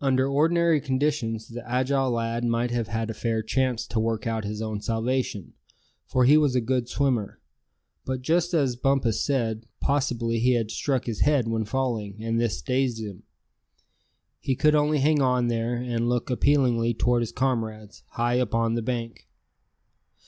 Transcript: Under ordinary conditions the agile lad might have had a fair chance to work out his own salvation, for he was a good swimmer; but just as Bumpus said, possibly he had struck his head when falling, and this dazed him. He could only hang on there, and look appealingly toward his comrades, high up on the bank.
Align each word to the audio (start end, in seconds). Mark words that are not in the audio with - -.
Under 0.00 0.26
ordinary 0.26 0.80
conditions 0.80 1.46
the 1.46 1.64
agile 1.64 2.10
lad 2.10 2.42
might 2.44 2.72
have 2.72 2.88
had 2.88 3.08
a 3.08 3.14
fair 3.14 3.40
chance 3.40 3.86
to 3.86 4.00
work 4.00 4.26
out 4.26 4.42
his 4.44 4.60
own 4.60 4.80
salvation, 4.80 5.52
for 6.08 6.24
he 6.24 6.36
was 6.36 6.56
a 6.56 6.60
good 6.60 6.88
swimmer; 6.88 7.38
but 8.04 8.20
just 8.20 8.52
as 8.52 8.74
Bumpus 8.74 9.24
said, 9.24 9.66
possibly 9.78 10.40
he 10.40 10.54
had 10.54 10.72
struck 10.72 11.04
his 11.04 11.20
head 11.20 11.46
when 11.46 11.64
falling, 11.64 12.16
and 12.20 12.40
this 12.40 12.60
dazed 12.60 12.98
him. 13.00 13.22
He 14.40 14.56
could 14.56 14.74
only 14.74 14.98
hang 14.98 15.22
on 15.22 15.46
there, 15.46 15.76
and 15.76 16.08
look 16.08 16.30
appealingly 16.30 16.92
toward 16.92 17.22
his 17.22 17.30
comrades, 17.30 18.02
high 18.08 18.40
up 18.40 18.52
on 18.56 18.74
the 18.74 18.82
bank. 18.82 19.28